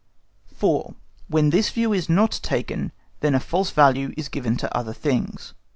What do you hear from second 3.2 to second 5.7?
A FALSE VALUE IS GIVEN TO OTHER THINGS.